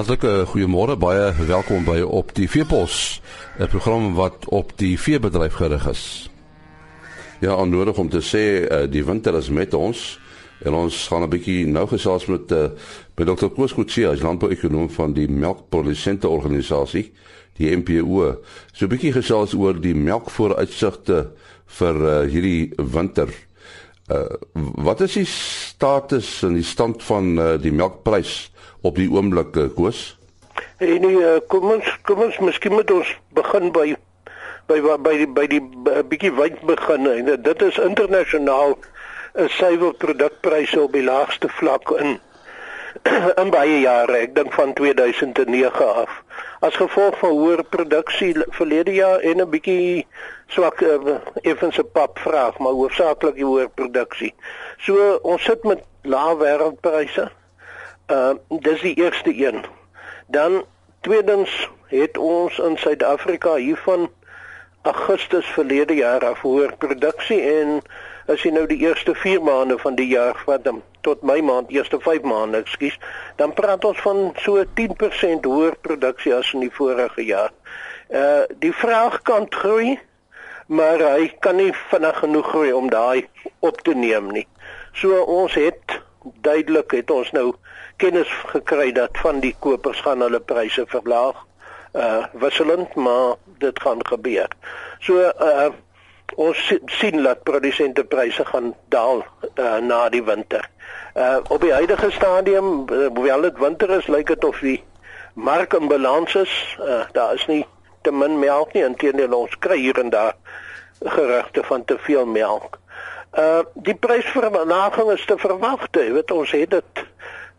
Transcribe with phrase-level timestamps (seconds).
[0.00, 3.20] Hartlike goeiemôre, baie welkom by op die Veepos,
[3.60, 6.30] 'n program wat op die veebedryf gerig is.
[7.40, 10.18] Ja, onnodig om te sê uh, die winter is met ons
[10.64, 12.70] en ons gaan 'n bietjie nou gesels met uh,
[13.16, 13.52] met Dr.
[13.52, 17.12] Koos Kutsie, as landbouekonoom van die melkprodusente organisasie,
[17.56, 18.40] die MPO.
[18.72, 21.30] So 'n bietjie gesels oor die melkvooruitsigte
[21.66, 23.28] vir uh, hierdie winter.
[24.08, 24.24] Uh,
[24.80, 28.50] wat is die status en die stand van uh, die melkprys
[28.82, 30.18] op die oomblik uh, Koos?
[30.78, 33.94] En nee, uh, kom ons kom ons miskien moet ons begin by
[34.70, 35.60] by by die by die
[36.08, 38.76] bietjie wyd begin en dit is internasionaal
[39.34, 42.18] 'n suiwer produkpryse op die laagste vlak in
[43.42, 46.16] in baie jare, ek dink van 2009 af.
[46.66, 50.06] As gevolg van hoër produksie verlede jaar en 'n bietjie
[50.48, 54.34] swak uh, effens 'n pap vraag, maar hoofsaaklik die hoër produksie.
[54.78, 57.30] So ons sit met lae wêreldpryse.
[58.10, 59.64] Uh dis die eerste een.
[60.26, 60.64] Dan
[61.00, 64.10] tweedens het ons in Suid-Afrika hiervan
[64.82, 67.80] Augustus verlede jaar af hoër produksie en
[68.26, 71.70] as jy nou die eerste 4 maande van die jaar vat dan tot my maand
[71.70, 72.98] eerste 5 maande, ekskuus,
[73.36, 77.52] dan praat ons van so 10% hoër produksie as in die vorige jaar.
[78.08, 79.98] Uh die vraagkant groei,
[80.66, 84.46] maar hy kan nie vinnig genoeg groei om daai op te neem nie.
[84.92, 86.00] So ons het
[86.40, 87.52] duidelik het ons nou
[87.96, 91.46] kennis gekry dat van die kopers gaan hulle pryse verlaag
[91.92, 94.48] uh wisselend maar dit gaan gebeur.
[94.98, 95.70] So uh
[96.36, 99.24] ons sien dat produsente pryse gaan daal
[99.58, 100.68] uh, na die winter.
[101.14, 104.78] Uh op die huidige stadium, uh, hoewel dit winter is, lyk dit of die
[105.34, 106.76] mark in balans is.
[106.78, 107.66] Uh daar is nie
[108.02, 110.36] te min melk nie, inteendeel ons kry hier en daar
[111.00, 112.78] gerugte van te veel melk.
[113.38, 115.86] Uh die prysverlaging is te verwag.
[115.94, 117.04] Jy weet ons het dit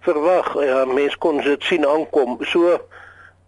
[0.04, 0.54] verwag.
[0.64, 2.38] Ja, mense kon dit sien aankom.
[2.44, 2.80] So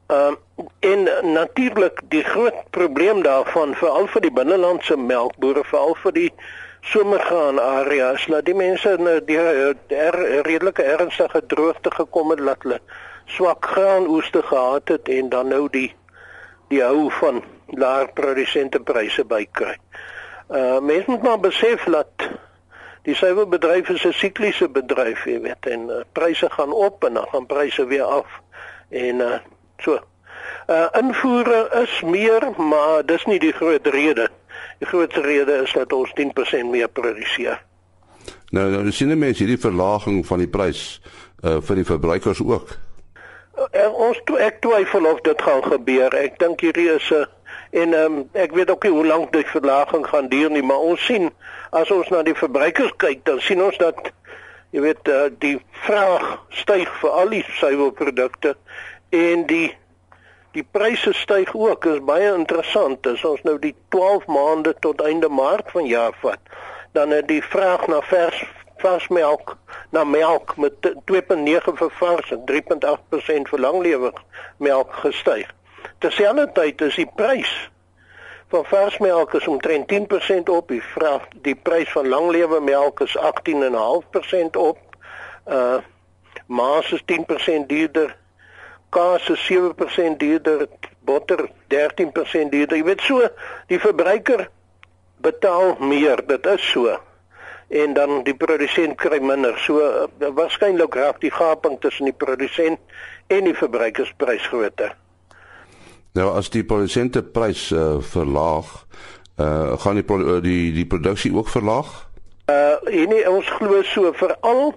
[0.08, 0.34] uh,
[0.80, 6.30] en natuurlik die groot probleem daarvan veral vir die binnelandse melkbore veral vir die
[6.84, 10.18] somergaan areas laat die mense nou die er,
[10.48, 12.80] redelike ernstige droogte gekom het laat hulle
[13.32, 15.90] swak graanoeste gehad het en dan nou die
[16.72, 19.76] die hou van laer produsente pryse bykry.
[20.54, 22.30] Uh mense moet maar besef dat
[23.04, 27.28] die suiwerbedryf is 'n sikliese bedryf, jy weet, en uh, pryse gaan op en dan
[27.32, 28.28] gaan pryse weer af.
[28.90, 29.40] En uh
[29.84, 30.00] So.
[30.68, 34.30] Uh invoere is meer, maar dis nie die groot rede.
[34.80, 37.62] Die grootste rede is dat ons 10% meer produseer.
[38.50, 41.02] Nou, nou sien mense hierdie verlaging van die prys
[41.44, 42.76] uh vir die verbruikers ook.
[43.54, 46.16] Uh, ons toe ek twyfel of dit gaan gebeur.
[46.18, 47.26] Ek dink hierdie is 'n uh,
[47.74, 51.06] en um, ek weet ook nie hoe lank die verlaging gaan duur nie, maar ons
[51.06, 51.30] sien
[51.74, 54.12] as ons na die verbruikers kyk, dan sien ons dat
[54.74, 56.28] jy weet uh, die vraag
[56.64, 58.56] styg vir al die suiwerprodukte
[59.14, 59.70] en die
[60.54, 61.86] die pryse styg ook.
[61.90, 63.08] Is baie interessant.
[63.10, 66.54] As ons nou die 12 maande tot einde maart van jaar vat
[66.94, 68.44] dan het die vraag na vers
[68.78, 69.58] varsmelk
[69.90, 70.74] na melk met
[71.12, 74.20] 2.9 vir vars en 3.8% vir langlewig
[74.58, 75.50] melk gestyg
[76.04, 77.52] terselfdertyd is die prys
[78.54, 84.60] van varsmelk is omtrent 10% op die vraag die prys van langlewe melk is 18.5%
[84.60, 85.02] op
[85.48, 85.80] uh
[86.48, 88.14] maas is 10% duurder
[88.94, 90.68] kaas is 7% duurder,
[91.00, 92.78] botter 13% duurder.
[92.78, 93.26] Jy weet so,
[93.72, 94.48] die verbruiker
[95.26, 96.94] betaal meer, dit is so.
[97.74, 99.58] En dan die produsent kry minder.
[99.66, 102.82] So uh, waarskynlik raak die gaping tussen die produsent
[103.34, 104.94] en die verbruikersprys groter.
[106.14, 108.70] Nou as die produsente prys uh, verlaag,
[109.42, 111.90] uh, gaan die die die produksie ook verlaag?
[112.46, 114.76] Uh nee, ons glo so veral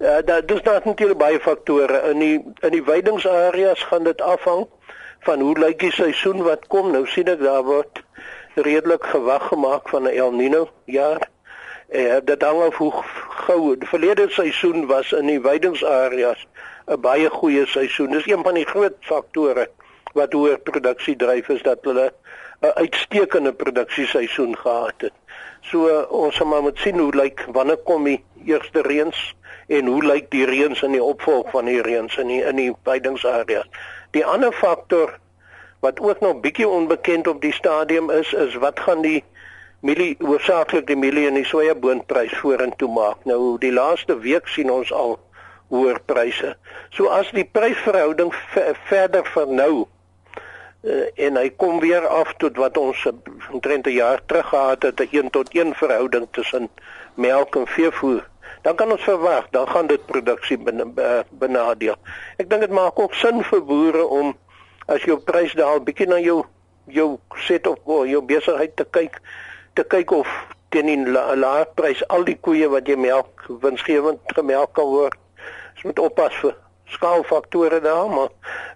[0.00, 4.20] Ja, uh, daar dis daar natuurlik baie faktore in die in die weidingsareas gaan dit
[4.20, 4.64] afhang
[5.20, 6.88] van hoe lyk die seisoen wat kom.
[6.94, 8.00] Nou sien ek daar word
[8.54, 11.28] redelik gewag gemaak van 'n El Niño jaar.
[11.88, 12.92] Eh dit hang af hoe
[13.44, 16.46] gou die verlede seisoen was in die weidingsareas
[16.88, 18.10] 'n baie goeie seisoen.
[18.10, 19.68] Dis een van die groot faktore
[20.12, 22.12] wat hoër produksie dryf is dat hulle
[22.60, 25.12] 'n uitstekende produksieseisoen gehad het.
[25.60, 29.34] So ons moet maar sien hoe lyk wanneer kom die eerste reëns
[29.66, 32.72] en hoe lyk die reëns in die opvolg van die reëns in die in die
[32.84, 33.68] weidingsareas.
[34.10, 35.18] Die ander faktor
[35.80, 39.24] wat ook nog bietjie onbekend op die stadium is is wat gaan die
[39.80, 43.24] mielie oorsaaklik die mielie en die sojaboonprys vorentoe maak.
[43.24, 45.16] Nou die laaste week sien ons al
[45.70, 46.56] hoër pryse.
[46.90, 48.34] So as die prysverhouding
[48.90, 49.86] verder vernou
[50.82, 53.06] uh, en hy kom weer af tot wat ons
[53.50, 56.68] omtrent 'n jaar terug gehad het, 'n 1 tot 1 verhouding tussen
[57.14, 58.30] melk en veevoer
[58.62, 60.58] dan kan ons verwag dan gaan dit produksie
[61.30, 61.96] benadeel.
[62.36, 64.34] Ek dink dit maak ook sin vir boere om
[64.90, 66.42] as jou prys daal bietjie na jou
[66.90, 69.20] jou set of oh, jou besigheid te kyk
[69.78, 70.28] te kyk of
[70.70, 75.18] teen 'n la, laer prys al die koeie wat jy melk winsgewend gemelk kan word.
[75.80, 76.56] Jy moet oppas vir
[76.90, 78.28] skaalfaktore daar, maar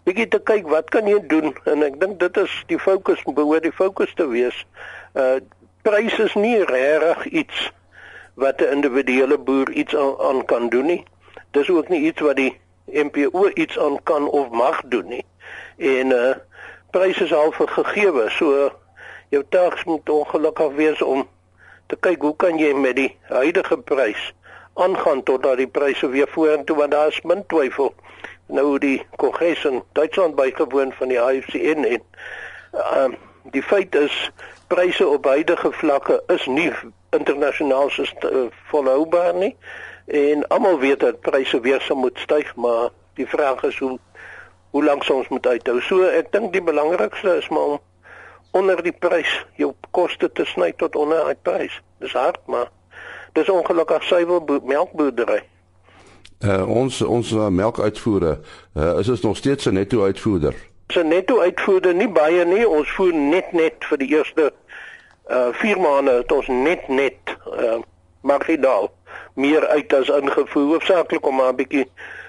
[0.05, 3.67] bietjie te kyk wat kan jy doen en ek dink dit is die fokus behoort
[3.67, 4.65] die fokus te wees.
[5.15, 5.41] Uh
[5.85, 7.73] pryse is nie regtig iets
[8.41, 11.03] wat 'n individuele boer iets aan, aan kan doen nie.
[11.53, 12.55] Dis ook nie iets wat die
[12.87, 15.25] MPO iets aan kan of mag doen nie.
[15.77, 16.35] En uh
[16.91, 18.31] pryse is al vir gegeewe.
[18.31, 18.71] So
[19.29, 21.29] jou taak moet ongelukkig wees om
[21.87, 24.33] te kyk hoe kan jy met die huidige prys
[24.75, 27.95] aangaan totdat die pryse weer vorentoe want daar is min twyfel
[28.47, 32.03] nou die kongres in Duitsland bygewoon van die IFCN en
[32.73, 33.23] ehm uh,
[33.53, 34.31] die feit is
[34.67, 36.71] pryse op huidige vlakke is nie
[37.11, 39.57] internasionaal so uh, volhoubaar nie
[40.07, 43.99] en almal weet dat pryse weer sou moet styg maar die vraag is hoe
[44.75, 45.79] hoe lank ons moet uithou.
[45.87, 47.83] So ek dink die belangrikste is maar om
[48.59, 51.77] onder die prys jou koste te sny tot onder daai prys.
[52.03, 52.73] Dis hard maar
[53.35, 55.43] dis ongelukkig suiwer melkboerdery
[56.45, 58.39] uh, ons ons uh, melkuitvoere
[58.77, 60.55] uh, is ons nog steeds 'n netto uitvoerder.
[60.87, 62.69] Se netto uitvoerder nie baie nie.
[62.69, 64.53] Ons voer net net vir die eerste
[65.31, 67.17] uh 4 maande het ons net net
[67.47, 67.81] uh
[68.21, 68.93] marginaal
[69.35, 70.67] meer uit as ingevoer.
[70.67, 71.89] Hoofsaaklik om maar 'n bietjie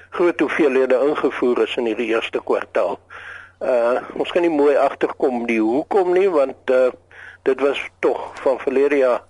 [0.09, 2.99] groot hoeveelhede ingevoer is in hierdie eerste kwartaal.
[3.61, 6.91] Uh ons kan nie mooi agterkom die hoekom nie want uh
[7.43, 9.21] dit was tog van verlede jaar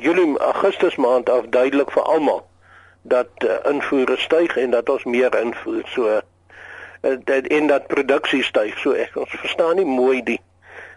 [0.00, 2.42] Julie Augustus maand af duidelik vir almal
[3.02, 6.20] dat uh, invoere styg en dat ons meer invoer so uh,
[7.24, 10.40] dat en dat produksie styg so ek ons verstaan nie mooi die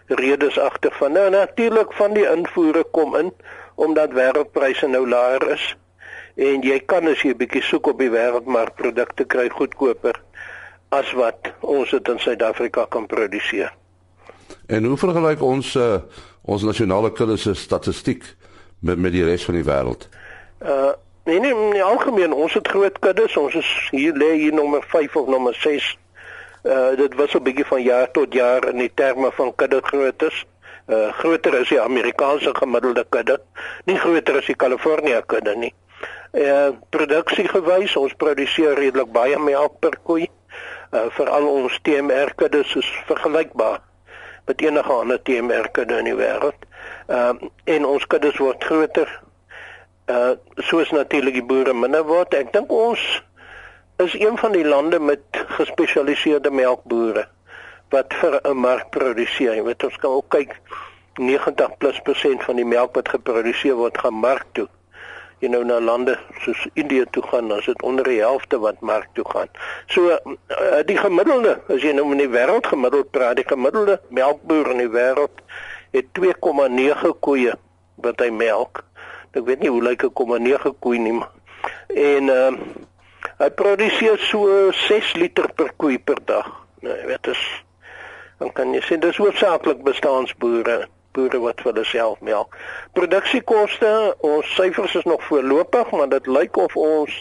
[0.06, 1.12] redes agter van.
[1.12, 3.32] Nou natuurlik van die invoere kom in
[3.74, 5.64] omdat wêreldpryse nou laer is
[6.34, 10.20] en jy kan as jy 'n bietjie soek op die wêreldmark produkte kry goedkoper
[10.88, 13.72] as wat ons dit in Suid-Afrika kan produseer.
[14.66, 15.98] En hoe vergelyk ons uh,
[16.44, 18.24] ons nasionale kudde se statistiek
[18.84, 20.08] met met die res van die wêreld?
[20.62, 20.92] Uh
[21.24, 25.16] nee nee, in algemeen ons het groot kuddes, ons is hier lê hier nommer 5
[25.16, 25.94] of nommer 6
[26.64, 30.46] Uh dit was 'n bietjie van jaar tot jaar in die terme van kudde groottes.
[30.86, 33.40] Uh groter is die Amerikaanse gemiddelde kudde,
[33.84, 35.74] nie groter as die Kalifornië kudde nie.
[36.32, 40.30] Uh produksie gewys, ons produseer redelik baie melk per koei.
[40.90, 43.80] Uh veral ons TMR kudde is vergelykbaar
[44.46, 46.58] met enige ander TMR kudde in die wêreld.
[47.08, 47.34] Uh
[47.64, 49.20] en ons kuddes word groter.
[50.06, 52.34] Uh soos natuurlik die boere minder word.
[52.34, 53.22] Ek dink ons
[54.02, 57.28] is een van die lande met gespesialiseerde melkbore
[57.90, 59.54] wat vir 'n mark produseer.
[59.54, 60.56] Jy weet ons kan ook kyk
[61.14, 64.68] 90 plus persent van die melk wat geproduseer word gaan mark toe.
[65.38, 68.80] Jy nou na lande soos Indië toe gaan, dan is dit onder die helfte wat
[68.80, 69.48] mark toe gaan.
[69.86, 74.70] So uh, die gemiddelde, as jy nou in die wêreld gemiddeld praat, die gemiddelde melkboer
[74.70, 75.42] in die wêreld
[75.94, 77.54] het 2,9 koeie
[78.02, 78.82] wat hy melk.
[79.34, 81.30] Ek weet nie hoe lyk 'n 0,9 koei nie, maar
[81.88, 82.84] en ehm uh,
[83.34, 84.46] Hy produseer so
[84.86, 86.46] 6 liter per koei per dag.
[86.84, 87.44] Nou, jy weet dis
[88.38, 92.56] dan kan jy sien dis hoofsaaklik bestaanboere, boere wat vir hulle self melk.
[92.98, 93.90] Produksiekoste,
[94.26, 97.14] ons syfers is nog voorlopig, maar dit lyk of ons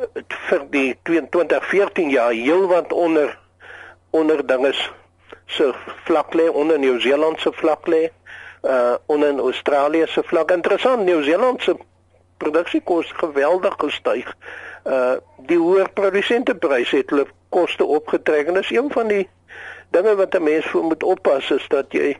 [0.00, 3.36] eh, vir die 2014 jaar heelwat onder
[4.16, 4.80] onder dinges
[5.46, 5.72] se
[6.04, 8.10] vlak lê onder Nieu-Seeland se vlak lê
[8.62, 10.50] uh onder Australië se vlak.
[10.50, 11.76] Interessant Nieu-Seeland se
[12.36, 14.36] produksiekoste geweldig gestyg.
[14.84, 19.28] Uh die hoër produsentepryse het hulle koste opgetrek en dis een van die
[19.90, 22.16] dinge wat 'n mens voor moet oppas is dat jy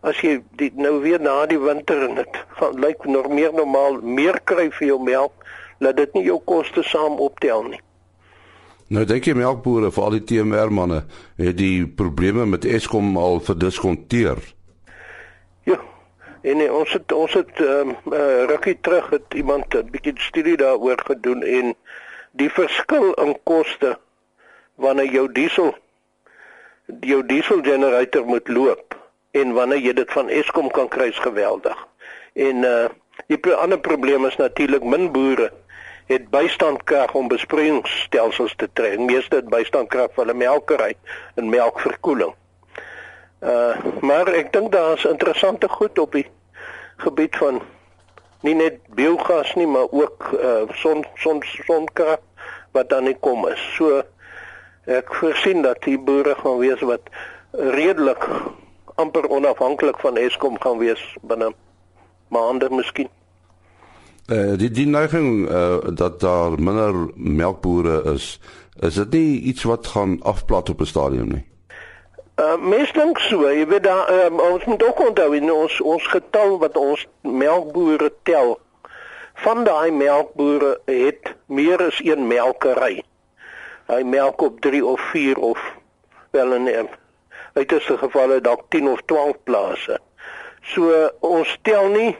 [0.00, 4.00] as jy die nou weer na die winter en dit gaan lyk nog meer normaal
[4.02, 5.32] meer kry vir jou melk
[5.78, 7.80] laat dit nie jou koste saam optel nie
[8.92, 10.98] Nou dink jy melkbore vir al die TMR manne
[11.40, 14.42] het die probleme met Eskom al verdiskonteer
[15.64, 15.78] Ja
[16.42, 20.56] en nee, ons het ons het um, uh, rukkie terug het iemand 'n bietjie studie
[20.60, 21.72] daaroor gedoen en
[22.36, 23.96] die verskil in koste
[24.74, 25.72] wanneer jou diesel
[27.00, 28.98] jou diesel generator moet loop
[29.30, 31.78] en wanneer jy dit van Eskom kan kry is geweldig.
[32.32, 32.88] En uh
[33.26, 35.52] die ander probleem is natuurlik min boere
[36.06, 38.98] het bystandkrag om besproeiingsstelsels te trek.
[38.98, 40.94] Meeste het bystandkrag vir hulle melkery
[41.34, 42.34] en melkverkoeling.
[43.42, 46.26] Uh maar ek dink daar's interessante goed op die
[47.02, 47.62] gebied van
[48.42, 52.20] nie net biogas nie, maar ook uh son son sonkrag
[52.72, 53.62] wat dan nie kom is.
[53.76, 54.02] So
[54.86, 57.10] ek voorsien dat die boere gaan wees wat
[57.52, 58.28] redelik
[58.94, 61.52] amper onafhanklik van Eskom gaan wees binne
[62.28, 63.10] maande miskien.
[64.32, 68.40] Uh, die die neiging uh, dat daar minder melkbore is,
[68.80, 71.44] is dit nie iets wat gaan afplat op 'n stadium nie.
[72.40, 76.06] Uh mens dink so, jy weet daar uh, ons moet ook onthou in ons ons
[76.06, 78.58] getal wat ons melkbore tel.
[79.34, 83.02] Van daai melkbore het meer as een melkery.
[83.86, 85.60] Hy melk op 3 of 4 of
[86.30, 86.88] wel in
[87.52, 89.98] uiterste gevalle dalk 10 of 12 plase.
[90.62, 92.16] So ons tel nie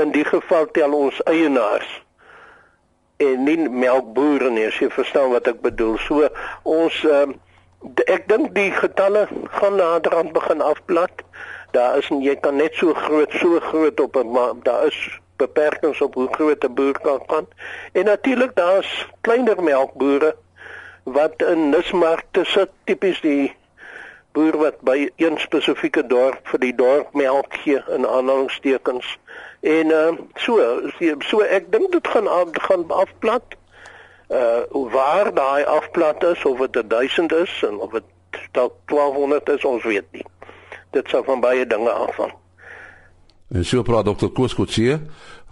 [0.00, 1.90] in die geval tel ons eienaars
[3.22, 5.98] en nie melkbore nie as jy verstaan wat ek bedoel.
[6.06, 6.28] So
[6.68, 7.36] ons um,
[8.10, 9.26] ek dink die getalle
[9.58, 11.22] gaan naderhand begin afplat.
[11.76, 14.98] Daar is jy kan net so groot so groot op 'n maar daar is
[15.36, 17.46] beperkings op hoe groot 'n boer kan gaan.
[17.92, 20.34] En natuurlik daar's kleiner melkbore
[21.04, 23.54] wat in nismarkte sit tipies die
[24.32, 29.18] boer wat by een spesifieke dorp vir die dorp melk gee in aanhalingstekens
[29.64, 30.12] en uh,
[30.44, 30.58] so
[31.24, 32.28] so ek dink dit gaan
[32.68, 33.56] gaan afplat.
[34.28, 38.04] Uh waar daai afplat is of dit 1000 is en of dit
[38.52, 40.24] dalk 1200 is ons weet nie.
[40.90, 42.32] Dit sal van baie dinge afhang.
[43.54, 45.00] En so praat dokter Koos Kotse.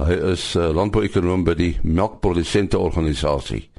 [0.01, 3.73] Hy is uh, landbouekonoom by die melkprodusente organisasie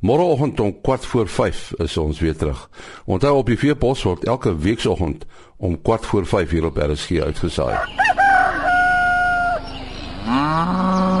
[0.00, 2.70] Môreoggend om kwart voor 5 is ons weer terug.
[3.04, 5.24] Onthou op die Veepos word elke weekoggend
[5.56, 8.15] om kwart voor 5 hier op RSG uitgesaai.
[10.56, 11.15] 啊。